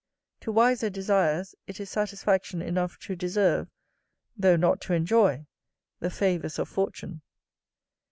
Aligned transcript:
To 0.39 0.51
wiser 0.51 0.89
desires 0.89 1.53
it 1.67 1.79
is 1.79 1.87
satisfaction 1.91 2.59
enough 2.59 2.97
to 3.01 3.15
deserve, 3.15 3.69
though 4.35 4.55
not 4.55 4.81
to 4.81 4.93
enjoy, 4.95 5.45
the 5.99 6.09
favours 6.09 6.57
of 6.57 6.67
fortune. 6.67 7.21